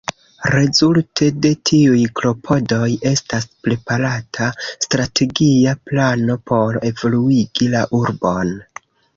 [0.51, 4.49] Rezulte de tiuj klopodoj estas preparata
[4.87, 8.61] strategia plano por evoluigi la urbon.